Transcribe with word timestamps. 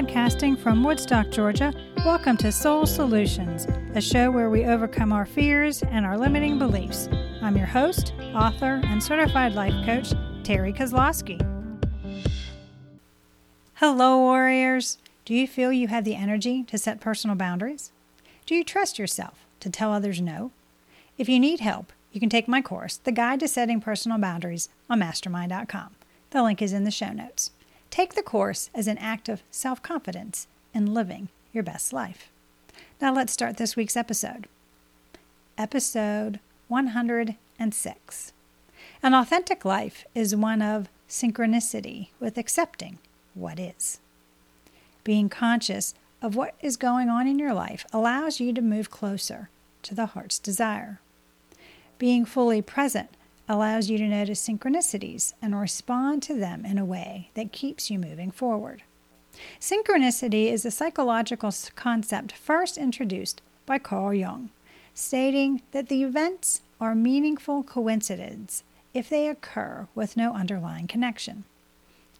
Podcasting 0.00 0.58
from 0.58 0.82
Woodstock, 0.82 1.28
Georgia, 1.30 1.74
welcome 2.06 2.34
to 2.38 2.50
Soul 2.50 2.86
Solutions, 2.86 3.66
a 3.94 4.00
show 4.00 4.30
where 4.30 4.48
we 4.48 4.64
overcome 4.64 5.12
our 5.12 5.26
fears 5.26 5.82
and 5.82 6.06
our 6.06 6.16
limiting 6.16 6.58
beliefs. 6.58 7.06
I'm 7.42 7.54
your 7.54 7.66
host, 7.66 8.14
author, 8.34 8.80
and 8.84 9.02
certified 9.02 9.52
life 9.52 9.74
coach, 9.84 10.12
Terri 10.42 10.74
Kozlowski. 10.74 11.38
Hello, 13.74 14.16
warriors. 14.16 14.96
Do 15.26 15.34
you 15.34 15.46
feel 15.46 15.70
you 15.70 15.88
have 15.88 16.04
the 16.04 16.16
energy 16.16 16.62
to 16.62 16.78
set 16.78 16.98
personal 16.98 17.36
boundaries? 17.36 17.92
Do 18.46 18.54
you 18.54 18.64
trust 18.64 18.98
yourself 18.98 19.44
to 19.60 19.68
tell 19.68 19.92
others 19.92 20.18
no? 20.18 20.50
If 21.18 21.28
you 21.28 21.38
need 21.38 21.60
help, 21.60 21.92
you 22.10 22.20
can 22.20 22.30
take 22.30 22.48
my 22.48 22.62
course, 22.62 22.96
The 22.96 23.12
Guide 23.12 23.40
to 23.40 23.48
Setting 23.48 23.82
Personal 23.82 24.16
Boundaries, 24.16 24.70
on 24.88 25.00
mastermind.com. 25.00 25.90
The 26.30 26.42
link 26.42 26.62
is 26.62 26.72
in 26.72 26.84
the 26.84 26.90
show 26.90 27.12
notes. 27.12 27.50
Take 27.90 28.14
the 28.14 28.22
course 28.22 28.70
as 28.72 28.86
an 28.86 28.98
act 28.98 29.28
of 29.28 29.42
self 29.50 29.82
confidence 29.82 30.46
in 30.72 30.94
living 30.94 31.28
your 31.52 31.64
best 31.64 31.92
life. 31.92 32.30
Now 33.00 33.12
let's 33.12 33.32
start 33.32 33.56
this 33.56 33.74
week's 33.74 33.96
episode. 33.96 34.46
Episode 35.58 36.38
106. 36.68 38.32
An 39.02 39.14
authentic 39.14 39.64
life 39.64 40.04
is 40.14 40.36
one 40.36 40.62
of 40.62 40.88
synchronicity 41.08 42.08
with 42.20 42.38
accepting 42.38 42.98
what 43.34 43.58
is. 43.58 43.98
Being 45.02 45.28
conscious 45.28 45.92
of 46.22 46.36
what 46.36 46.54
is 46.60 46.76
going 46.76 47.08
on 47.08 47.26
in 47.26 47.38
your 47.38 47.54
life 47.54 47.84
allows 47.92 48.38
you 48.38 48.52
to 48.52 48.62
move 48.62 48.90
closer 48.90 49.48
to 49.82 49.94
the 49.94 50.06
heart's 50.06 50.38
desire. 50.38 51.00
Being 51.98 52.24
fully 52.24 52.62
present 52.62 53.10
allows 53.50 53.90
you 53.90 53.98
to 53.98 54.06
notice 54.06 54.46
synchronicities 54.46 55.32
and 55.42 55.58
respond 55.58 56.22
to 56.22 56.34
them 56.34 56.64
in 56.64 56.78
a 56.78 56.84
way 56.84 57.30
that 57.34 57.50
keeps 57.50 57.90
you 57.90 57.98
moving 57.98 58.30
forward. 58.30 58.84
Synchronicity 59.60 60.52
is 60.52 60.64
a 60.64 60.70
psychological 60.70 61.52
concept 61.74 62.30
first 62.30 62.78
introduced 62.78 63.42
by 63.66 63.76
Carl 63.76 64.14
Jung, 64.14 64.50
stating 64.94 65.62
that 65.72 65.88
the 65.88 66.04
events 66.04 66.62
are 66.80 66.94
meaningful 66.94 67.64
coincidences 67.64 68.62
if 68.94 69.08
they 69.08 69.26
occur 69.26 69.88
with 69.96 70.16
no 70.16 70.32
underlying 70.32 70.86
connection. 70.86 71.42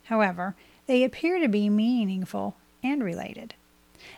However, 0.07 0.57
they 0.87 1.05
appear 1.05 1.39
to 1.39 1.49
be 1.49 1.69
meaningful 1.69 2.57
and 2.83 3.05
related. 3.05 3.55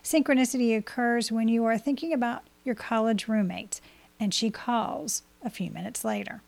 Synchronicity 0.03 0.75
occurs 0.75 1.31
when 1.31 1.49
you 1.49 1.67
are 1.67 1.77
thinking 1.77 2.15
about 2.15 2.43
your 2.65 2.75
college 2.75 3.29
roommate 3.29 3.83
and 4.19 4.33
she 4.33 4.51
calls 4.51 5.23
a 5.45 5.51
few 5.51 5.71
minutes 5.71 6.07
later. 6.07 6.41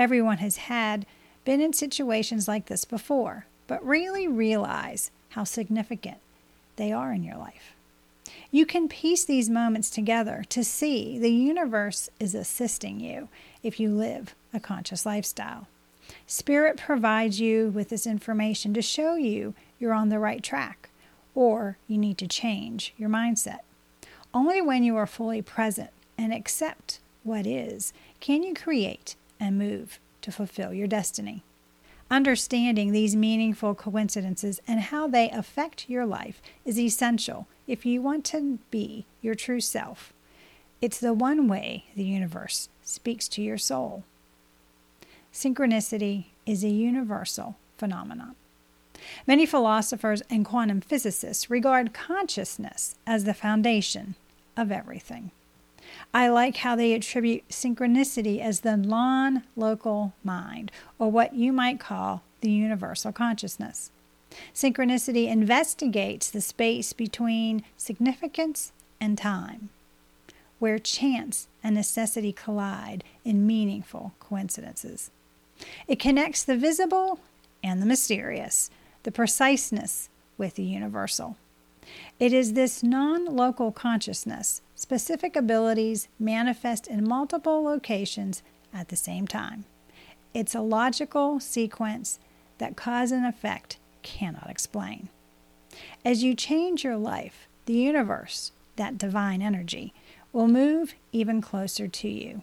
Everyone 0.00 0.38
has 0.38 0.56
had 0.56 1.04
been 1.44 1.60
in 1.60 1.74
situations 1.74 2.48
like 2.48 2.66
this 2.66 2.86
before, 2.86 3.44
but 3.66 3.86
really 3.86 4.26
realize 4.26 5.10
how 5.28 5.44
significant 5.44 6.16
they 6.76 6.90
are 6.90 7.12
in 7.12 7.22
your 7.22 7.36
life. 7.36 7.74
You 8.50 8.64
can 8.64 8.88
piece 8.88 9.26
these 9.26 9.50
moments 9.50 9.90
together 9.90 10.42
to 10.48 10.64
see 10.64 11.18
the 11.18 11.30
universe 11.30 12.08
is 12.18 12.34
assisting 12.34 12.98
you 12.98 13.28
if 13.62 13.78
you 13.78 13.90
live 13.90 14.34
a 14.54 14.58
conscious 14.58 15.04
lifestyle. 15.04 15.66
Spirit 16.26 16.78
provides 16.78 17.38
you 17.38 17.68
with 17.68 17.90
this 17.90 18.06
information 18.06 18.72
to 18.72 18.80
show 18.80 19.16
you 19.16 19.52
you're 19.78 19.92
on 19.92 20.08
the 20.08 20.18
right 20.18 20.42
track 20.42 20.88
or 21.34 21.76
you 21.86 21.98
need 21.98 22.16
to 22.16 22.26
change 22.26 22.94
your 22.96 23.10
mindset. 23.10 23.60
Only 24.32 24.62
when 24.62 24.82
you 24.82 24.96
are 24.96 25.06
fully 25.06 25.42
present 25.42 25.90
and 26.16 26.32
accept 26.32 27.00
what 27.22 27.46
is 27.46 27.92
can 28.18 28.42
you 28.42 28.54
create 28.54 29.14
and 29.40 29.58
move 29.58 29.98
to 30.22 30.30
fulfill 30.30 30.72
your 30.72 30.86
destiny. 30.86 31.42
Understanding 32.10 32.92
these 32.92 33.16
meaningful 33.16 33.74
coincidences 33.74 34.60
and 34.68 34.80
how 34.80 35.06
they 35.08 35.30
affect 35.30 35.88
your 35.88 36.04
life 36.04 36.42
is 36.64 36.78
essential 36.78 37.46
if 37.66 37.86
you 37.86 38.02
want 38.02 38.24
to 38.26 38.58
be 38.70 39.06
your 39.22 39.34
true 39.34 39.60
self. 39.60 40.12
It's 40.80 40.98
the 40.98 41.12
one 41.12 41.46
way 41.46 41.84
the 41.94 42.04
universe 42.04 42.68
speaks 42.82 43.28
to 43.28 43.42
your 43.42 43.58
soul. 43.58 44.04
Synchronicity 45.32 46.26
is 46.46 46.64
a 46.64 46.68
universal 46.68 47.56
phenomenon. 47.78 48.34
Many 49.26 49.46
philosophers 49.46 50.22
and 50.28 50.44
quantum 50.44 50.80
physicists 50.80 51.48
regard 51.48 51.94
consciousness 51.94 52.96
as 53.06 53.24
the 53.24 53.34
foundation 53.34 54.16
of 54.56 54.72
everything. 54.72 55.30
I 56.12 56.28
like 56.28 56.58
how 56.58 56.76
they 56.76 56.92
attribute 56.92 57.48
synchronicity 57.48 58.40
as 58.40 58.60
the 58.60 58.76
non 58.76 59.44
local 59.56 60.14
mind, 60.24 60.70
or 60.98 61.10
what 61.10 61.34
you 61.34 61.52
might 61.52 61.80
call 61.80 62.22
the 62.40 62.50
universal 62.50 63.12
consciousness. 63.12 63.90
Synchronicity 64.54 65.28
investigates 65.28 66.30
the 66.30 66.40
space 66.40 66.92
between 66.92 67.64
significance 67.76 68.72
and 69.00 69.18
time, 69.18 69.70
where 70.58 70.78
chance 70.78 71.48
and 71.62 71.74
necessity 71.74 72.32
collide 72.32 73.04
in 73.24 73.46
meaningful 73.46 74.12
coincidences. 74.20 75.10
It 75.88 75.98
connects 75.98 76.44
the 76.44 76.56
visible 76.56 77.20
and 77.62 77.82
the 77.82 77.86
mysterious, 77.86 78.70
the 79.02 79.12
preciseness 79.12 80.08
with 80.38 80.54
the 80.54 80.62
universal. 80.62 81.36
It 82.18 82.32
is 82.32 82.52
this 82.52 82.82
non 82.82 83.24
local 83.24 83.72
consciousness, 83.72 84.62
specific 84.80 85.36
abilities 85.36 86.08
manifest 86.18 86.86
in 86.86 87.06
multiple 87.06 87.62
locations 87.62 88.42
at 88.72 88.88
the 88.88 88.96
same 88.96 89.28
time. 89.28 89.66
It's 90.32 90.54
a 90.54 90.62
logical 90.62 91.38
sequence 91.38 92.18
that 92.56 92.76
cause 92.76 93.12
and 93.12 93.26
effect 93.26 93.76
cannot 94.02 94.48
explain. 94.48 95.10
As 96.02 96.24
you 96.24 96.34
change 96.34 96.82
your 96.82 96.96
life, 96.96 97.46
the 97.66 97.74
universe, 97.74 98.52
that 98.76 98.96
divine 98.96 99.42
energy, 99.42 99.92
will 100.32 100.48
move 100.48 100.94
even 101.12 101.42
closer 101.42 101.86
to 101.86 102.08
you. 102.08 102.40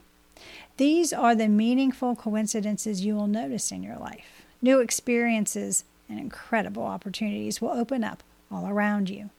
These 0.78 1.12
are 1.12 1.34
the 1.34 1.48
meaningful 1.48 2.16
coincidences 2.16 3.04
you 3.04 3.16
will 3.16 3.26
notice 3.26 3.72
in 3.72 3.82
your 3.82 3.98
life. 3.98 4.46
New 4.62 4.80
experiences 4.80 5.86
and 6.08 6.20
incredible 6.20 6.84
opportunities 6.84 7.62
will 7.62 7.72
open 7.72 8.04
up 8.04 8.22
all 8.52 8.68
around 8.68 9.10
you. 9.10 9.32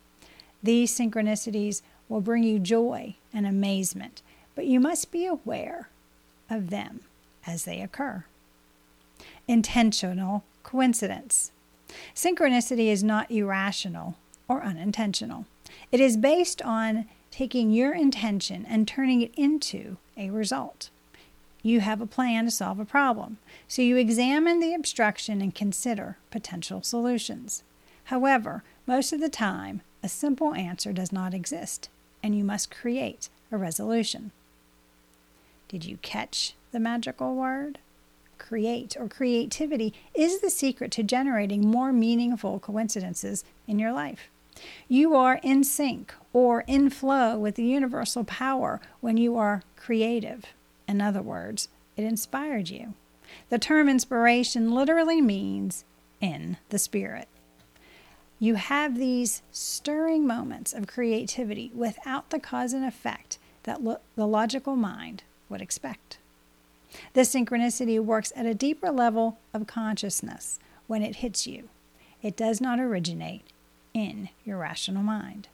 These 0.65 0.99
synchronicities 0.99 1.83
will 2.09 2.21
bring 2.21 2.43
you 2.43 2.59
joy 2.59 3.15
and 3.33 3.47
amazement, 3.47 4.23
but 4.55 4.67
you 4.67 4.81
must 4.81 5.11
be 5.11 5.27
aware 5.27 5.89
of 6.51 6.71
them 6.71 7.01
as 7.47 7.65
they 7.65 7.81
occur. 7.81 8.25
Intentional 9.47 10.45
coincidence. 10.63 11.53
Synchronicity 12.15 12.87
is 12.87 13.03
not 13.03 13.31
irrational 13.31 14.17
or 14.47 14.63
unintentional. 14.63 15.47
It 15.91 16.01
is 16.01 16.17
based 16.17 16.61
on 16.63 17.07
taking 17.31 17.71
your 17.71 17.95
intention 17.95 18.67
and 18.67 18.87
turning 18.87 19.23
it 19.23 19.33
into 19.37 19.97
a 20.17 20.31
result. 20.31 20.91
You 21.63 21.81
have 21.81 22.01
a 22.01 22.07
plan 22.07 22.45
to 22.45 22.51
solve 22.51 22.79
a 22.79 22.85
problem, 22.85 23.39
so 23.67 23.83
you 23.83 23.97
examine 23.97 24.61
the 24.61 24.75
obstruction 24.75 25.41
and 25.41 25.55
consider 25.55 26.17
potential 26.31 26.83
solutions. 26.83 27.63
However, 28.05 28.63
most 28.87 29.13
of 29.13 29.21
the 29.21 29.29
time, 29.29 29.83
a 30.03 30.09
simple 30.09 30.55
answer 30.55 30.93
does 30.93 31.13
not 31.13 31.35
exist, 31.35 31.89
and 32.29 32.37
you 32.37 32.45
must 32.45 32.71
create 32.71 33.31
a 33.51 33.57
resolution. 33.57 34.33
Did 35.67 35.87
you 35.87 35.97
catch 36.03 36.53
the 36.73 36.79
magical 36.79 37.35
word? 37.35 37.79
Create 38.37 38.99
or 39.01 39.09
creativity 39.09 39.95
is 40.15 40.43
the 40.43 40.51
secret 40.51 40.93
to 40.93 41.03
generating 41.03 41.67
more 41.67 41.91
meaningful 41.91 42.59
coincidences 42.59 43.47
in 43.67 43.79
your 43.79 43.93
life. 43.93 44.29
You 44.89 45.15
are 45.15 45.41
in 45.43 45.65
sync 45.65 46.13
or 46.35 46.65
in 46.67 46.91
flow 46.91 47.39
with 47.39 47.55
the 47.55 47.65
universal 47.65 48.25
power 48.25 48.79
when 49.01 49.17
you 49.17 49.39
are 49.39 49.63
creative. 49.75 50.45
In 50.87 51.01
other 51.01 51.23
words, 51.23 51.71
it 51.97 52.05
inspired 52.05 52.69
you. 52.69 52.93
The 53.49 53.59
term 53.59 53.89
inspiration 53.89 54.75
literally 54.75 55.23
means 55.23 55.87
in 56.21 56.59
the 56.69 56.79
spirit. 56.79 57.27
You 58.39 58.55
have 58.55 58.97
these 58.97 59.43
stirring 59.51 60.27
moments 60.27 60.73
of 60.73 60.87
creativity 60.87 61.73
without 61.75 62.31
the 62.31 62.39
cause 62.39 62.73
and 62.73 62.85
effect 62.85 63.39
that 63.65 63.83
lo- 63.83 64.01
the 64.15 64.27
logical 64.27 64.77
mind 64.77 65.25
would 65.49 65.61
expect. 65.61 66.19
This 67.13 67.35
synchronicity 67.35 67.99
works 68.01 68.33
at 68.37 68.47
a 68.47 68.55
deeper 68.55 68.91
level 68.91 69.39
of 69.53 69.67
consciousness 69.67 70.59
when 70.87 71.03
it 71.03 71.17
hits 71.17 71.47
you. 71.47 71.69
It 72.23 72.37
does 72.37 72.61
not 72.61 72.81
originate 72.81 73.43
in 73.93 74.29
your 74.45 74.59
rational 74.59 75.03
mind. 75.03 75.49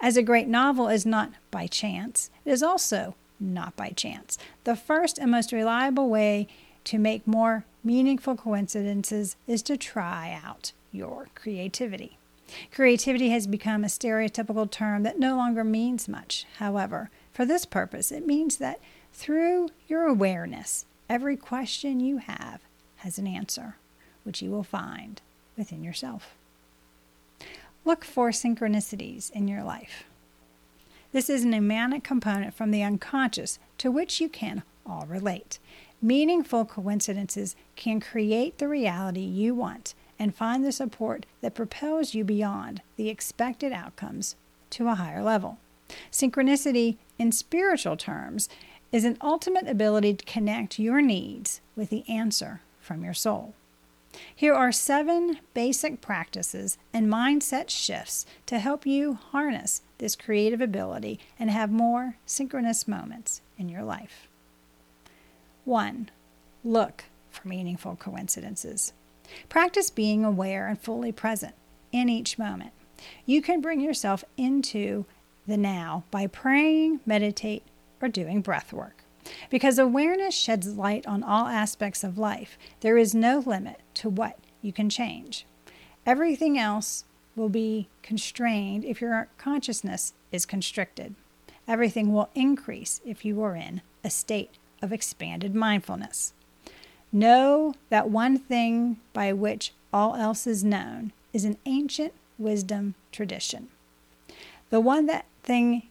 As 0.00 0.16
a 0.16 0.22
great 0.22 0.48
novel 0.48 0.88
is 0.88 1.04
not 1.04 1.32
by 1.50 1.66
chance, 1.66 2.30
it 2.44 2.50
is 2.50 2.62
also 2.62 3.14
not 3.38 3.76
by 3.76 3.90
chance. 3.90 4.38
The 4.64 4.76
first 4.76 5.18
and 5.18 5.30
most 5.30 5.52
reliable 5.52 6.08
way 6.08 6.48
to 6.84 6.98
make 6.98 7.26
more 7.26 7.64
meaningful 7.84 8.36
coincidences 8.36 9.36
is 9.46 9.62
to 9.62 9.76
try 9.76 10.38
out 10.42 10.72
your 10.96 11.28
creativity. 11.34 12.18
Creativity 12.72 13.30
has 13.30 13.46
become 13.46 13.84
a 13.84 13.88
stereotypical 13.88 14.70
term 14.70 15.02
that 15.02 15.18
no 15.18 15.36
longer 15.36 15.64
means 15.64 16.08
much. 16.08 16.46
However, 16.58 17.10
for 17.32 17.44
this 17.44 17.64
purpose, 17.64 18.10
it 18.10 18.26
means 18.26 18.56
that 18.58 18.80
through 19.12 19.70
your 19.88 20.04
awareness, 20.06 20.86
every 21.08 21.36
question 21.36 22.00
you 22.00 22.18
have 22.18 22.60
has 22.96 23.18
an 23.18 23.26
answer, 23.26 23.76
which 24.24 24.42
you 24.42 24.50
will 24.50 24.62
find 24.62 25.20
within 25.56 25.82
yourself. 25.82 26.34
Look 27.84 28.04
for 28.04 28.30
synchronicities 28.30 29.30
in 29.30 29.48
your 29.48 29.62
life. 29.62 30.04
This 31.12 31.30
is 31.30 31.44
a 31.44 31.48
mnemonic 31.48 32.04
component 32.04 32.54
from 32.54 32.70
the 32.70 32.82
unconscious 32.82 33.58
to 33.78 33.90
which 33.90 34.20
you 34.20 34.28
can 34.28 34.62
all 34.84 35.06
relate. 35.06 35.58
Meaningful 36.02 36.64
coincidences 36.64 37.56
can 37.74 38.00
create 38.00 38.58
the 38.58 38.68
reality 38.68 39.20
you 39.20 39.54
want 39.54 39.94
and 40.18 40.34
find 40.34 40.64
the 40.64 40.72
support 40.72 41.26
that 41.40 41.54
propels 41.54 42.14
you 42.14 42.24
beyond 42.24 42.82
the 42.96 43.08
expected 43.08 43.72
outcomes 43.72 44.36
to 44.70 44.88
a 44.88 44.94
higher 44.94 45.22
level. 45.22 45.58
Synchronicity, 46.10 46.96
in 47.18 47.32
spiritual 47.32 47.96
terms, 47.96 48.48
is 48.92 49.04
an 49.04 49.18
ultimate 49.20 49.68
ability 49.68 50.14
to 50.14 50.24
connect 50.24 50.78
your 50.78 51.00
needs 51.00 51.60
with 51.74 51.90
the 51.90 52.04
answer 52.08 52.60
from 52.80 53.04
your 53.04 53.14
soul. 53.14 53.54
Here 54.34 54.54
are 54.54 54.72
seven 54.72 55.40
basic 55.52 56.00
practices 56.00 56.78
and 56.92 57.08
mindset 57.08 57.68
shifts 57.68 58.24
to 58.46 58.58
help 58.58 58.86
you 58.86 59.14
harness 59.14 59.82
this 59.98 60.16
creative 60.16 60.60
ability 60.60 61.18
and 61.38 61.50
have 61.50 61.70
more 61.70 62.16
synchronous 62.24 62.88
moments 62.88 63.42
in 63.58 63.68
your 63.68 63.82
life. 63.82 64.28
1. 65.64 66.10
Look 66.64 67.04
for 67.30 67.48
meaningful 67.48 67.96
coincidences. 67.96 68.92
Practice 69.48 69.90
being 69.90 70.24
aware 70.24 70.66
and 70.68 70.80
fully 70.80 71.12
present 71.12 71.54
in 71.92 72.08
each 72.08 72.38
moment. 72.38 72.72
You 73.24 73.42
can 73.42 73.60
bring 73.60 73.80
yourself 73.80 74.24
into 74.36 75.04
the 75.46 75.56
now 75.56 76.04
by 76.10 76.26
praying, 76.26 77.00
meditate, 77.06 77.62
or 78.00 78.08
doing 78.08 78.40
breath 78.40 78.72
work. 78.72 79.04
Because 79.50 79.78
awareness 79.78 80.34
sheds 80.34 80.76
light 80.76 81.06
on 81.06 81.22
all 81.22 81.46
aspects 81.46 82.04
of 82.04 82.18
life, 82.18 82.58
there 82.80 82.96
is 82.96 83.14
no 83.14 83.42
limit 83.44 83.80
to 83.94 84.08
what 84.08 84.38
you 84.62 84.72
can 84.72 84.88
change. 84.88 85.46
Everything 86.04 86.58
else 86.58 87.04
will 87.34 87.48
be 87.48 87.88
constrained 88.02 88.84
if 88.84 89.00
your 89.00 89.28
consciousness 89.36 90.14
is 90.32 90.46
constricted. 90.46 91.14
Everything 91.68 92.12
will 92.12 92.30
increase 92.34 93.00
if 93.04 93.24
you 93.24 93.42
are 93.42 93.56
in 93.56 93.82
a 94.04 94.10
state 94.10 94.52
of 94.80 94.92
expanded 94.92 95.54
mindfulness. 95.54 96.32
Know 97.12 97.74
that 97.88 98.10
one 98.10 98.38
thing 98.38 98.98
by 99.12 99.32
which 99.32 99.72
all 99.92 100.16
else 100.16 100.46
is 100.46 100.64
known 100.64 101.12
is 101.32 101.44
an 101.44 101.56
ancient 101.64 102.12
wisdom 102.38 102.94
tradition. 103.12 103.68
The 104.70 104.80
one 104.80 105.06
that 105.06 105.26
thing 105.42 105.84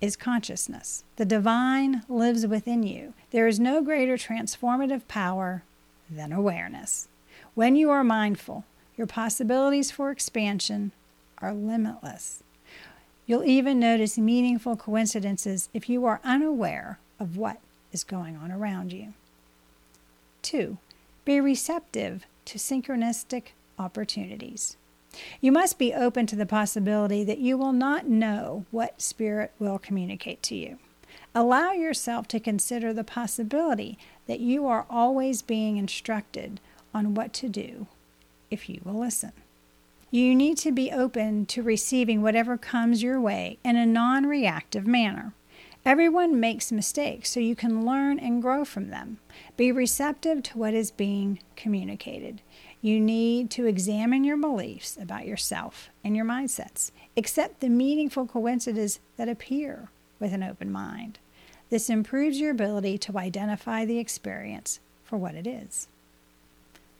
is 0.00 0.16
consciousness. 0.16 1.04
The 1.16 1.24
divine 1.24 2.02
lives 2.08 2.46
within 2.46 2.82
you. 2.82 3.14
There 3.30 3.46
is 3.46 3.60
no 3.60 3.82
greater 3.82 4.16
transformative 4.16 5.06
power 5.08 5.62
than 6.10 6.32
awareness. 6.32 7.08
When 7.54 7.76
you 7.76 7.90
are 7.90 8.04
mindful, 8.04 8.64
your 8.96 9.06
possibilities 9.06 9.90
for 9.90 10.10
expansion 10.10 10.92
are 11.38 11.54
limitless. 11.54 12.42
You'll 13.26 13.44
even 13.44 13.78
notice 13.78 14.18
meaningful 14.18 14.76
coincidences 14.76 15.68
if 15.72 15.88
you 15.88 16.04
are 16.04 16.20
unaware 16.24 16.98
of 17.20 17.36
what 17.36 17.58
is 17.92 18.04
going 18.04 18.36
on 18.36 18.50
around 18.50 18.92
you. 18.92 19.14
2. 20.42 20.78
Be 21.24 21.40
receptive 21.40 22.26
to 22.44 22.58
synchronistic 22.58 23.48
opportunities. 23.78 24.76
You 25.40 25.52
must 25.52 25.78
be 25.78 25.92
open 25.92 26.26
to 26.26 26.36
the 26.36 26.46
possibility 26.46 27.22
that 27.24 27.38
you 27.38 27.56
will 27.56 27.72
not 27.72 28.06
know 28.08 28.64
what 28.70 29.02
Spirit 29.02 29.52
will 29.58 29.78
communicate 29.78 30.42
to 30.44 30.54
you. 30.54 30.78
Allow 31.34 31.72
yourself 31.72 32.28
to 32.28 32.40
consider 32.40 32.92
the 32.92 33.04
possibility 33.04 33.98
that 34.26 34.40
you 34.40 34.66
are 34.66 34.86
always 34.88 35.42
being 35.42 35.76
instructed 35.76 36.60
on 36.94 37.14
what 37.14 37.32
to 37.34 37.48
do 37.48 37.86
if 38.50 38.68
you 38.68 38.80
will 38.84 38.98
listen. 38.98 39.32
You 40.10 40.34
need 40.34 40.58
to 40.58 40.72
be 40.72 40.92
open 40.92 41.46
to 41.46 41.62
receiving 41.62 42.20
whatever 42.20 42.58
comes 42.58 43.02
your 43.02 43.18
way 43.18 43.58
in 43.64 43.76
a 43.76 43.86
non 43.86 44.26
reactive 44.26 44.86
manner. 44.86 45.32
Everyone 45.84 46.38
makes 46.38 46.70
mistakes, 46.70 47.30
so 47.30 47.40
you 47.40 47.56
can 47.56 47.84
learn 47.84 48.20
and 48.20 48.40
grow 48.40 48.64
from 48.64 48.90
them. 48.90 49.18
Be 49.56 49.72
receptive 49.72 50.44
to 50.44 50.58
what 50.58 50.74
is 50.74 50.92
being 50.92 51.40
communicated. 51.56 52.40
You 52.80 53.00
need 53.00 53.50
to 53.52 53.66
examine 53.66 54.22
your 54.22 54.36
beliefs 54.36 54.96
about 54.96 55.26
yourself 55.26 55.90
and 56.04 56.14
your 56.14 56.24
mindsets. 56.24 56.92
Accept 57.16 57.60
the 57.60 57.68
meaningful 57.68 58.26
coincidences 58.26 59.00
that 59.16 59.28
appear 59.28 59.88
with 60.20 60.32
an 60.32 60.44
open 60.44 60.70
mind. 60.70 61.18
This 61.68 61.90
improves 61.90 62.38
your 62.38 62.52
ability 62.52 62.96
to 62.98 63.18
identify 63.18 63.84
the 63.84 63.98
experience 63.98 64.78
for 65.02 65.16
what 65.16 65.34
it 65.34 65.48
is. 65.48 65.88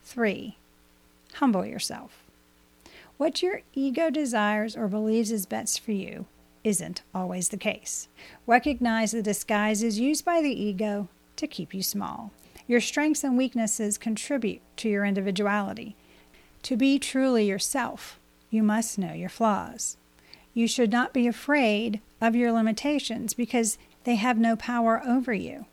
3. 0.05 0.56
Humble 1.35 1.64
yourself. 1.64 2.25
What 3.17 3.43
your 3.43 3.61
ego 3.75 4.11
desires 4.11 4.76
or 4.76 4.88
believes 4.88 5.31
is 5.31 5.46
best 5.46 5.78
for 5.78 5.93
you 5.93 6.26
isn't 6.64 7.03
always 7.14 7.49
the 7.49 7.56
case. 7.56 8.09
Recognize 8.47 9.12
the 9.12 9.23
disguises 9.23 9.99
used 9.99 10.25
by 10.25 10.41
the 10.41 10.62
ego 10.62 11.09
to 11.37 11.47
keep 11.47 11.75
you 11.75 11.82
small. 11.82 12.32
Your 12.67 12.81
strengths 12.81 13.25
and 13.25 13.37
weaknesses 13.37 13.99
contribute 13.99 14.61
to 14.76 14.88
your 14.88 15.05
individuality. 15.05 15.97
To 16.64 16.76
be 16.76 16.99
truly 16.99 17.47
yourself, 17.47 18.19
you 18.50 18.62
must 18.62 18.99
know 18.99 19.12
your 19.12 19.29
flaws. 19.29 19.97
You 20.55 20.69
should 20.69 20.93
not 20.93 21.12
be 21.12 21.26
afraid 21.26 22.00
of 22.20 22.37
your 22.37 22.53
limitations 22.53 23.35
because 23.35 23.79
they 24.05 24.17
have 24.17 24.38
no 24.38 24.56
power 24.56 25.03
over 25.05 25.32
you. 25.32 25.67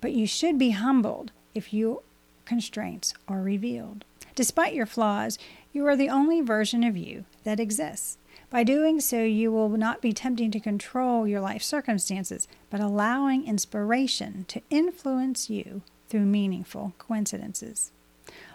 But 0.00 0.12
you 0.12 0.26
should 0.26 0.58
be 0.58 0.70
humbled 0.70 1.32
if 1.54 1.74
your 1.74 2.02
constraints 2.44 3.12
are 3.28 3.42
revealed. 3.42 4.04
Despite 4.34 4.74
your 4.74 4.86
flaws, 4.86 5.38
you 5.72 5.86
are 5.86 5.96
the 5.96 6.08
only 6.08 6.40
version 6.40 6.84
of 6.84 6.96
you 6.96 7.24
that 7.44 7.60
exists. 7.60 8.16
By 8.50 8.64
doing 8.64 9.00
so, 9.00 9.22
you 9.22 9.52
will 9.52 9.68
not 9.68 10.02
be 10.02 10.12
tempting 10.12 10.50
to 10.50 10.60
control 10.60 11.26
your 11.26 11.40
life 11.40 11.62
circumstances, 11.62 12.48
but 12.68 12.80
allowing 12.80 13.46
inspiration 13.46 14.44
to 14.48 14.60
influence 14.70 15.48
you 15.48 15.82
through 16.08 16.26
meaningful 16.26 16.92
coincidences. 16.98 17.92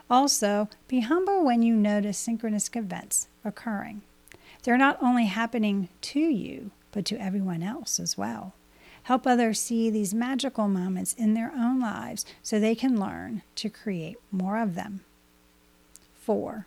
Also, 0.09 0.67
be 0.89 0.99
humble 0.99 1.45
when 1.45 1.63
you 1.63 1.73
notice 1.73 2.17
synchronous 2.17 2.69
events 2.73 3.27
occurring. 3.45 4.01
They're 4.63 4.77
not 4.77 5.01
only 5.01 5.25
happening 5.25 5.87
to 6.01 6.19
you, 6.19 6.71
but 6.91 7.05
to 7.05 7.17
everyone 7.17 7.63
else 7.63 7.97
as 7.97 8.17
well. 8.17 8.53
Help 9.03 9.25
others 9.25 9.61
see 9.61 9.89
these 9.89 10.13
magical 10.13 10.67
moments 10.67 11.13
in 11.13 11.35
their 11.35 11.53
own 11.55 11.79
lives 11.79 12.25
so 12.43 12.59
they 12.59 12.75
can 12.75 12.99
learn 12.99 13.43
to 13.55 13.69
create 13.69 14.17
more 14.31 14.57
of 14.57 14.75
them. 14.75 15.01
4. 16.15 16.65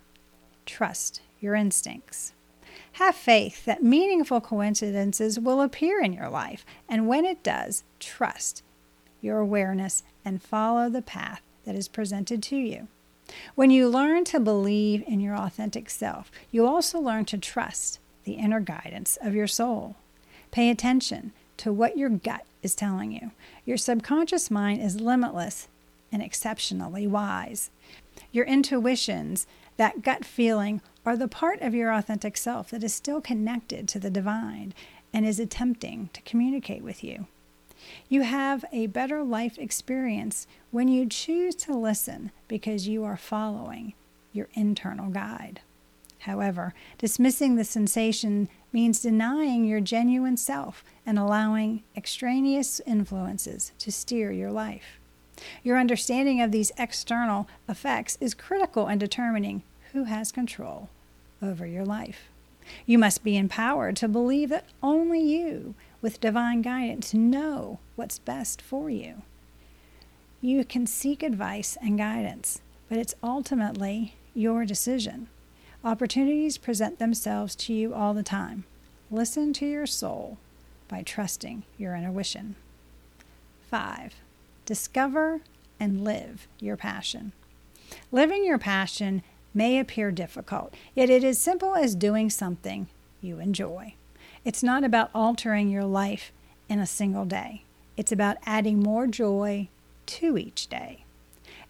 Trust 0.65 1.21
your 1.41 1.55
instincts. 1.55 2.33
Have 2.93 3.15
faith 3.15 3.65
that 3.65 3.83
meaningful 3.83 4.41
coincidences 4.41 5.39
will 5.39 5.61
appear 5.61 6.01
in 6.01 6.13
your 6.13 6.29
life, 6.29 6.65
and 6.89 7.07
when 7.07 7.25
it 7.25 7.43
does, 7.43 7.85
trust 8.01 8.63
your 9.21 9.39
awareness 9.39 10.03
and 10.25 10.43
follow 10.43 10.89
the 10.89 11.03
path 11.03 11.43
that 11.65 11.75
is 11.75 11.89
presented 11.89 12.43
to 12.45 12.57
you. 12.57 12.89
When 13.55 13.71
you 13.71 13.89
learn 13.89 14.25
to 14.25 14.41
believe 14.41 15.03
in 15.07 15.21
your 15.21 15.37
authentic 15.37 15.91
self, 15.91 16.31
you 16.51 16.67
also 16.67 16.99
learn 16.99 17.25
to 17.27 17.39
trust 17.39 17.99
the 18.25 18.35
inner 18.35 18.61
guidance 18.61 19.19
of 19.21 19.35
your 19.35 19.47
soul. 19.47 19.97
Pay 20.51 20.71
attention 20.71 21.33
to 21.59 21.73
what 21.73 21.99
your 21.99 22.09
gut 22.09 22.45
is 22.63 22.75
telling 22.75 23.13
you. 23.13 23.33
Your 23.65 23.77
subconscious 23.77 24.51
mind 24.51 24.83
is 24.83 25.01
limitless 25.01 25.69
and 26.11 26.23
exceptionally 26.23 27.07
wise. 27.07 27.71
Your 28.33 28.47
intuitions, 28.47 29.47
that 29.77 30.03
gut 30.03 30.25
feeling, 30.25 30.81
are 31.09 31.17
the 31.17 31.27
part 31.27 31.63
of 31.63 31.75
your 31.75 31.91
authentic 31.91 32.37
self 32.37 32.69
that 32.69 32.85
is 32.85 32.93
still 32.93 33.23
connected 33.23 33.89
to 33.89 33.99
the 33.99 34.11
divine 34.11 34.75
and 35.11 35.25
is 35.25 35.41
attempting 35.41 36.11
to 36.13 36.21
communicate 36.21 36.83
with 36.83 37.03
you. 37.03 37.27
You 38.11 38.21
have 38.25 38.63
a 38.73 38.89
better 38.89 39.25
life 39.25 39.57
experience 39.57 40.47
when 40.71 40.87
you 40.87 41.07
choose 41.07 41.55
to 41.55 41.75
listen 41.75 42.31
because 42.47 42.89
you 42.89 43.05
are 43.05 43.17
following 43.17 43.95
your 44.35 44.49
internal 44.53 45.09
guide. 45.09 45.63
However, 46.19 46.75
dismissing 46.99 47.57
the 47.57 47.65
sensation 47.65 48.51
means 48.71 49.01
denying 49.01 49.65
your 49.65 49.81
genuine 49.81 50.37
self 50.37 50.85
and 51.07 51.19
allowing 51.19 51.85
extraneous 51.97 52.83
influences 52.87 53.73
to 53.79 53.91
steer 53.91 54.31
your 54.31 54.53
life. 54.53 55.01
Your 55.63 55.79
understanding 55.79 56.43
of 56.43 56.53
these 56.53 56.71
external 56.77 57.49
effects 57.67 58.19
is 58.21 58.35
critical 58.35 58.89
in 58.89 58.99
determining 58.99 59.63
who 59.95 60.05
has 60.05 60.31
control 60.31 60.91
over 61.43 61.67
your 61.67 61.85
life. 61.85 62.29
You 62.87 62.99
must 62.99 63.25
be 63.25 63.37
empowered 63.37 63.97
to 63.97 64.09
believe 64.09 64.51
that 64.51 64.67
only 64.83 65.21
you, 65.21 65.75
with 66.03 66.21
divine 66.21 66.63
guidance, 66.63 67.15
know 67.15 67.79
what's 67.97 68.19
best 68.19 68.61
for 68.61 68.91
you. 68.91 69.23
You 70.41 70.65
can 70.65 70.87
seek 70.87 71.23
advice 71.23 71.77
and 71.81 71.99
guidance, 71.99 72.61
but 72.89 72.99
it's 72.99 73.15
ultimately 73.23 74.15
your 74.35 74.65
decision. 74.65 75.29
Opportunities 75.85 76.59
present 76.59 76.99
themselves 76.99 77.55
to 77.57 77.73
you 77.73 77.95
all 77.95 78.15
the 78.15 78.23
time. 78.23 78.65
Listen 79.11 79.53
to 79.55 79.67
your 79.67 79.87
soul 79.87 80.39
by 80.89 81.03
trusting 81.03 81.63
your 81.77 81.95
intuition. 81.97 82.57
5. 83.71 84.15
Discover 84.65 85.41
and 85.81 86.05
live 86.05 86.47
your 86.61 86.77
passion. 86.77 87.33
Living 88.13 88.45
your 88.45 88.59
passion 88.59 89.23
may 89.55 89.79
appear 89.79 90.11
difficult, 90.11 90.75
yet 90.95 91.11
it 91.11 91.25
is 91.25 91.39
simple 91.39 91.75
as 91.75 91.95
doing 91.95 92.31
something 92.31 92.89
you 93.21 93.39
enjoy. 93.39 93.95
It's 94.45 94.63
not 94.63 94.85
about 94.85 95.11
altering 95.15 95.69
your 95.69 95.85
life 95.85 96.33
in 96.69 96.79
a 96.79 96.87
single 96.87 97.25
day, 97.25 97.63
it's 97.97 98.13
about 98.13 98.37
adding 98.45 98.81
more 98.81 99.07
joy 99.07 99.69
to 100.07 100.39
each 100.39 100.69
day. 100.69 101.05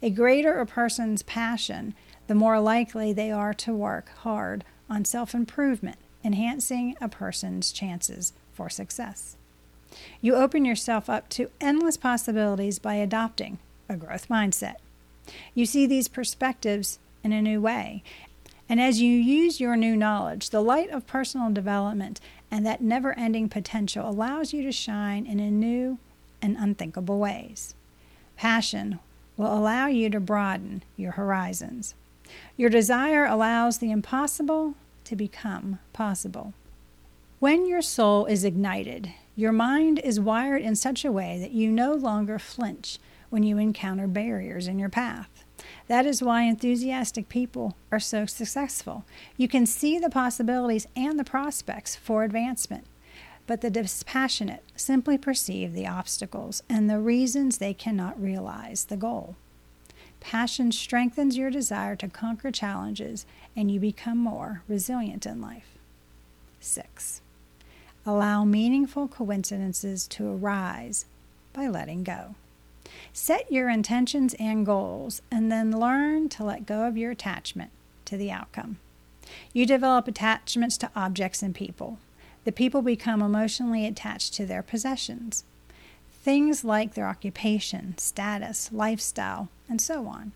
A 0.01 0.09
greater 0.09 0.59
a 0.59 0.65
person's 0.65 1.23
passion, 1.23 1.93
the 2.27 2.35
more 2.35 2.59
likely 2.59 3.11
they 3.11 3.31
are 3.31 3.53
to 3.55 3.73
work 3.73 4.09
hard 4.19 4.63
on 4.89 5.05
self 5.05 5.33
improvement, 5.33 5.97
enhancing 6.23 6.95
a 7.01 7.09
person's 7.09 7.71
chances 7.71 8.33
for 8.53 8.69
success. 8.69 9.35
You 10.21 10.35
open 10.35 10.65
yourself 10.65 11.09
up 11.09 11.29
to 11.29 11.49
endless 11.59 11.97
possibilities 11.97 12.79
by 12.79 12.95
adopting 12.95 13.57
a 13.87 13.95
growth 13.95 14.29
mindset. 14.29 14.75
You 15.53 15.65
see 15.65 15.85
these 15.85 16.07
perspectives 16.07 16.99
in 17.23 17.31
a 17.31 17.41
new 17.41 17.61
way. 17.61 18.03
And 18.67 18.79
as 18.79 19.01
you 19.01 19.11
use 19.11 19.59
your 19.59 19.75
new 19.75 19.95
knowledge, 19.95 20.51
the 20.51 20.61
light 20.61 20.89
of 20.91 21.07
personal 21.07 21.49
development 21.51 22.21
and 22.51 22.65
that 22.65 22.81
never 22.81 23.17
ending 23.17 23.49
potential 23.49 24.07
allows 24.07 24.53
you 24.53 24.61
to 24.63 24.71
shine 24.71 25.25
in 25.25 25.39
a 25.39 25.49
new 25.49 25.97
and 26.41 26.55
unthinkable 26.57 27.19
ways. 27.19 27.75
Passion 28.37 28.99
will 29.37 29.53
allow 29.53 29.87
you 29.87 30.09
to 30.09 30.19
broaden 30.19 30.83
your 30.97 31.13
horizons. 31.13 31.95
Your 32.57 32.69
desire 32.69 33.25
allows 33.25 33.79
the 33.79 33.91
impossible 33.91 34.75
to 35.05 35.15
become 35.15 35.79
possible. 35.93 36.53
When 37.39 37.65
your 37.65 37.81
soul 37.81 38.25
is 38.25 38.43
ignited, 38.43 39.13
your 39.35 39.51
mind 39.51 39.99
is 39.99 40.19
wired 40.19 40.61
in 40.61 40.75
such 40.75 41.05
a 41.05 41.11
way 41.11 41.39
that 41.39 41.51
you 41.51 41.71
no 41.71 41.93
longer 41.93 42.37
flinch 42.37 42.99
when 43.29 43.43
you 43.43 43.57
encounter 43.57 44.07
barriers 44.07 44.67
in 44.67 44.77
your 44.77 44.89
path. 44.89 45.38
That 45.89 46.05
is 46.05 46.21
why 46.21 46.43
enthusiastic 46.43 47.29
people 47.29 47.75
are 47.91 47.99
so 47.99 48.27
successful. 48.27 49.05
You 49.37 49.47
can 49.47 49.65
see 49.65 49.97
the 49.97 50.11
possibilities 50.11 50.87
and 50.95 51.19
the 51.19 51.23
prospects 51.23 51.95
for 51.95 52.23
advancement, 52.23 52.85
but 53.47 53.61
the 53.61 53.71
dispassionate 53.71 54.63
simply 54.75 55.17
perceive 55.17 55.73
the 55.73 55.87
obstacles 55.87 56.61
and 56.69 56.87
the 56.87 56.99
reasons 56.99 57.57
they 57.57 57.73
cannot 57.73 58.21
realize 58.21 58.85
the 58.85 58.97
goal. 58.97 59.35
Passion 60.19 60.71
strengthens 60.71 61.37
your 61.37 61.49
desire 61.49 61.95
to 61.95 62.07
conquer 62.07 62.51
challenges 62.51 63.25
and 63.55 63.71
you 63.71 63.79
become 63.79 64.19
more 64.19 64.61
resilient 64.67 65.25
in 65.25 65.41
life. 65.41 65.75
6. 66.59 67.21
Allow 68.05 68.45
meaningful 68.45 69.07
coincidences 69.07 70.07
to 70.09 70.27
arise 70.27 71.05
by 71.51 71.67
letting 71.67 72.03
go. 72.03 72.35
Set 73.13 73.51
your 73.51 73.69
intentions 73.69 74.35
and 74.39 74.65
goals, 74.65 75.21
and 75.31 75.51
then 75.51 75.77
learn 75.79 76.29
to 76.29 76.43
let 76.43 76.65
go 76.65 76.87
of 76.87 76.97
your 76.97 77.11
attachment 77.11 77.71
to 78.05 78.17
the 78.17 78.31
outcome. 78.31 78.77
You 79.53 79.65
develop 79.65 80.07
attachments 80.07 80.77
to 80.77 80.91
objects 80.95 81.43
and 81.43 81.53
people. 81.53 81.99
The 82.45 82.51
people 82.51 82.81
become 82.81 83.21
emotionally 83.21 83.85
attached 83.85 84.33
to 84.35 84.45
their 84.45 84.63
possessions. 84.63 85.43
Things 86.11 86.63
like 86.63 86.93
their 86.93 87.07
occupation, 87.07 87.97
status, 87.97 88.71
lifestyle, 88.71 89.49
and 89.67 89.81
so 89.81 90.07
on. 90.07 90.31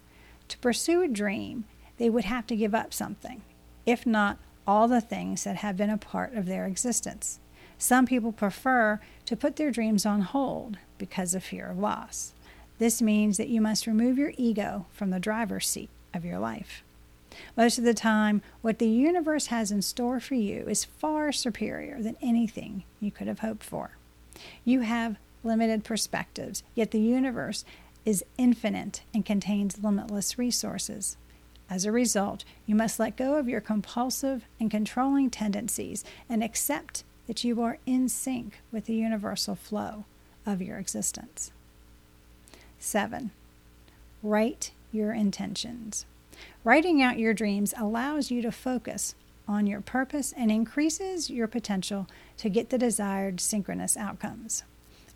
To 0.49 0.57
pursue 0.59 1.01
a 1.01 1.07
dream, 1.07 1.65
they 1.97 2.09
would 2.09 2.25
have 2.25 2.47
to 2.47 2.55
give 2.55 2.75
up 2.75 2.93
something, 2.93 3.41
if 3.85 4.05
not 4.05 4.37
all 4.67 4.87
the 4.87 5.01
things 5.01 5.43
that 5.43 5.57
have 5.57 5.77
been 5.77 5.89
a 5.89 5.97
part 5.97 6.33
of 6.33 6.45
their 6.45 6.65
existence. 6.65 7.39
Some 7.77 8.05
people 8.05 8.31
prefer 8.31 8.99
to 9.25 9.35
put 9.35 9.55
their 9.55 9.71
dreams 9.71 10.05
on 10.05 10.21
hold 10.21 10.77
because 10.97 11.35
of 11.35 11.43
fear 11.43 11.67
of 11.67 11.77
loss. 11.77 12.33
This 12.83 13.01
means 13.01 13.37
that 13.37 13.47
you 13.47 13.61
must 13.61 13.87
remove 13.87 14.17
your 14.17 14.33
ego 14.35 14.87
from 14.91 15.09
the 15.09 15.17
driver's 15.17 15.69
seat 15.69 15.89
of 16.13 16.25
your 16.25 16.37
life. 16.37 16.83
Most 17.55 17.77
of 17.77 17.85
the 17.85 17.93
time, 17.93 18.41
what 18.61 18.77
the 18.77 18.89
universe 18.89 19.45
has 19.45 19.71
in 19.71 19.81
store 19.81 20.19
for 20.19 20.35
you 20.35 20.67
is 20.67 20.83
far 20.83 21.31
superior 21.31 22.01
than 22.01 22.17
anything 22.21 22.83
you 22.99 23.09
could 23.09 23.27
have 23.27 23.39
hoped 23.39 23.63
for. 23.63 23.91
You 24.65 24.81
have 24.81 25.15
limited 25.45 25.85
perspectives, 25.85 26.61
yet 26.75 26.91
the 26.91 26.99
universe 26.99 27.63
is 28.03 28.25
infinite 28.37 29.03
and 29.13 29.25
contains 29.25 29.81
limitless 29.81 30.37
resources. 30.37 31.15
As 31.69 31.85
a 31.85 31.91
result, 31.93 32.43
you 32.65 32.75
must 32.75 32.99
let 32.99 33.15
go 33.15 33.37
of 33.37 33.47
your 33.47 33.61
compulsive 33.61 34.43
and 34.59 34.69
controlling 34.69 35.29
tendencies 35.29 36.03
and 36.27 36.43
accept 36.43 37.05
that 37.27 37.45
you 37.45 37.61
are 37.61 37.77
in 37.85 38.09
sync 38.09 38.59
with 38.73 38.87
the 38.87 38.95
universal 38.95 39.55
flow 39.55 40.03
of 40.45 40.61
your 40.61 40.79
existence. 40.79 41.53
7. 42.83 43.31
Write 44.21 44.71
your 44.91 45.13
intentions. 45.13 46.05
Writing 46.65 47.01
out 47.01 47.17
your 47.17 47.33
dreams 47.33 47.73
allows 47.77 48.29
you 48.29 48.41
to 48.41 48.51
focus 48.51 49.15
on 49.47 49.67
your 49.67 49.79
purpose 49.79 50.33
and 50.35 50.51
increases 50.51 51.29
your 51.29 51.47
potential 51.47 52.07
to 52.37 52.49
get 52.49 52.69
the 52.69 52.77
desired 52.77 53.39
synchronous 53.39 53.95
outcomes. 53.95 54.63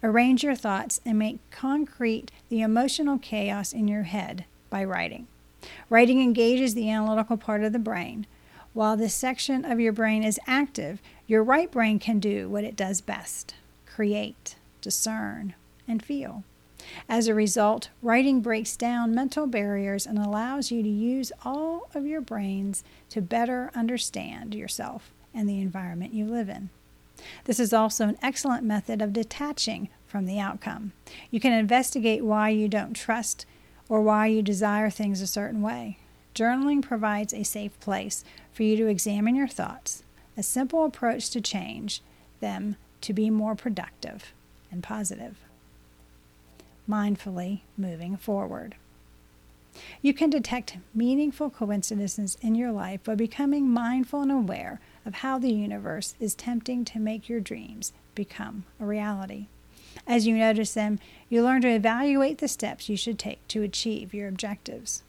Arrange 0.02 0.44
your 0.44 0.56
thoughts 0.56 1.02
and 1.06 1.20
make 1.20 1.40
concrete 1.52 2.32
the 2.50 2.62
emotional 2.62 3.18
chaos 3.18 3.74
in 3.74 3.88
your 3.88 4.04
head 4.04 4.46
by 4.70 4.84
writing. 4.84 5.28
Writing 5.90 6.22
engages 6.22 6.74
the 6.74 6.90
analytical 6.90 7.36
part 7.36 7.64
of 7.64 7.74
the 7.74 7.80
brain. 7.80 8.26
While 8.74 8.96
this 8.96 9.14
section 9.14 9.66
of 9.66 9.80
your 9.80 9.94
brain 9.94 10.24
is 10.24 10.40
active, 10.48 11.02
your 11.26 11.44
right 11.44 11.70
brain 11.70 12.00
can 12.00 12.20
do 12.20 12.48
what 12.48 12.64
it 12.64 12.78
does 12.78 13.02
best 13.02 13.56
create, 13.86 14.56
discern, 14.82 15.54
and 15.88 16.04
feel. 16.04 16.44
As 17.10 17.28
a 17.28 17.34
result, 17.34 17.90
writing 18.02 18.42
breaks 18.42 18.76
down 18.76 19.16
mental 19.16 19.48
barriers 19.48 20.06
and 20.06 20.18
allows 20.18 20.72
you 20.72 20.84
to 20.84 20.90
use 20.90 21.32
all 21.44 21.90
of 21.94 22.06
your 22.06 22.22
brains 22.22 22.84
to 23.10 23.22
better 23.22 23.72
understand 23.76 24.54
yourself 24.54 25.12
and 25.34 25.48
the 25.48 25.60
environment 25.60 26.14
you 26.14 26.26
live 26.26 26.50
in. 26.50 26.70
This 27.46 27.60
is 27.60 27.74
also 27.74 28.08
an 28.08 28.18
excellent 28.22 28.64
method 28.64 29.02
of 29.02 29.14
detaching 29.14 29.90
from 30.06 30.26
the 30.26 30.40
outcome. 30.40 30.92
You 31.32 31.40
can 31.40 31.54
investigate 31.54 32.24
why 32.24 32.50
you 32.50 32.68
don't 32.68 32.94
trust 32.94 33.46
or 33.90 34.02
why 34.02 34.28
you 34.28 34.42
desire 34.42 34.90
things 34.90 35.22
a 35.22 35.28
certain 35.28 35.62
way. 35.62 35.98
Journaling 36.36 36.82
provides 36.82 37.34
a 37.34 37.44
safe 37.44 37.80
place 37.80 38.24
for 38.54 38.64
you 38.64 38.78
to 38.78 38.88
examine 38.88 39.36
your 39.36 39.48
thoughts, 39.48 40.04
a 40.36 40.44
simple 40.44 40.86
approach 40.86 41.30
to 41.32 41.42
change 41.42 42.02
them 42.40 42.76
to 43.02 43.14
be 43.14 43.30
more 43.30 43.56
productive 43.56 44.34
and 44.72 44.84
positive 44.84 45.38
mindfully 46.90 47.62
moving 47.78 48.18
forward. 48.18 48.76
You 50.02 50.14
can 50.14 50.30
detect 50.30 50.78
meaningful 50.94 51.50
coincidences 51.50 52.38
in 52.42 52.56
your 52.56 52.72
life 52.72 53.04
by 53.04 53.16
becoming 53.16 53.70
mindful 53.70 54.22
and 54.22 54.32
aware 54.32 54.80
of 55.06 55.16
how 55.16 55.38
the 55.38 55.52
universe 55.52 56.16
is 56.20 56.34
tempting 56.34 56.84
to 56.86 57.00
make 57.00 57.30
your 57.30 57.40
dreams 57.40 57.94
become 58.16 58.66
a 58.80 58.86
reality. 58.86 59.48
As 60.08 60.26
you 60.26 60.38
notice 60.38 60.74
them, 60.74 61.00
you 61.30 61.44
learn 61.44 61.62
to 61.62 61.70
evaluate 61.70 62.40
the 62.40 62.48
steps 62.48 62.90
you 62.90 62.98
should 62.98 63.20
take 63.20 63.46
to 63.50 63.62
achieve 63.62 64.14
your 64.14 64.28
objectives. 64.28 65.04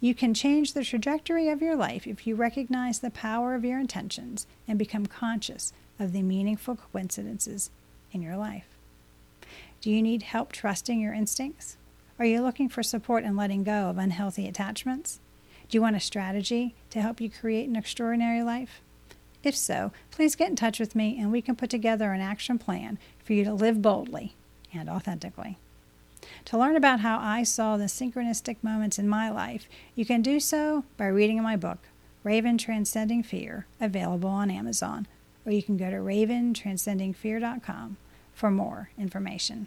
You 0.00 0.14
can 0.14 0.34
change 0.34 0.72
the 0.72 0.84
trajectory 0.84 1.48
of 1.48 1.62
your 1.62 1.76
life 1.76 2.06
if 2.06 2.26
you 2.26 2.34
recognize 2.34 3.00
the 3.00 3.10
power 3.10 3.54
of 3.54 3.64
your 3.64 3.78
intentions 3.78 4.46
and 4.68 4.78
become 4.78 5.06
conscious 5.06 5.72
of 5.98 6.12
the 6.12 6.22
meaningful 6.22 6.76
coincidences 6.76 7.70
in 8.12 8.22
your 8.22 8.36
life. 8.36 8.73
Do 9.84 9.90
you 9.90 10.00
need 10.00 10.22
help 10.22 10.50
trusting 10.50 10.98
your 10.98 11.12
instincts? 11.12 11.76
Are 12.18 12.24
you 12.24 12.40
looking 12.40 12.70
for 12.70 12.82
support 12.82 13.22
in 13.22 13.36
letting 13.36 13.64
go 13.64 13.90
of 13.90 13.98
unhealthy 13.98 14.48
attachments? 14.48 15.20
Do 15.68 15.76
you 15.76 15.82
want 15.82 15.94
a 15.94 16.00
strategy 16.00 16.74
to 16.88 17.02
help 17.02 17.20
you 17.20 17.28
create 17.28 17.68
an 17.68 17.76
extraordinary 17.76 18.42
life? 18.42 18.80
If 19.42 19.54
so, 19.54 19.92
please 20.10 20.36
get 20.36 20.48
in 20.48 20.56
touch 20.56 20.80
with 20.80 20.96
me 20.96 21.18
and 21.20 21.30
we 21.30 21.42
can 21.42 21.54
put 21.54 21.68
together 21.68 22.12
an 22.12 22.22
action 22.22 22.58
plan 22.58 22.98
for 23.22 23.34
you 23.34 23.44
to 23.44 23.52
live 23.52 23.82
boldly 23.82 24.34
and 24.72 24.88
authentically. 24.88 25.58
To 26.46 26.56
learn 26.56 26.76
about 26.76 27.00
how 27.00 27.18
I 27.18 27.42
saw 27.42 27.76
the 27.76 27.84
synchronistic 27.84 28.56
moments 28.62 28.98
in 28.98 29.06
my 29.06 29.28
life, 29.28 29.68
you 29.94 30.06
can 30.06 30.22
do 30.22 30.40
so 30.40 30.84
by 30.96 31.08
reading 31.08 31.42
my 31.42 31.56
book, 31.56 31.80
Raven 32.22 32.56
Transcending 32.56 33.22
Fear, 33.22 33.66
available 33.82 34.30
on 34.30 34.50
Amazon, 34.50 35.06
or 35.44 35.52
you 35.52 35.62
can 35.62 35.76
go 35.76 35.90
to 35.90 35.98
raventranscendingfear.com 35.98 37.98
for 38.32 38.50
more 38.50 38.88
information. 38.98 39.66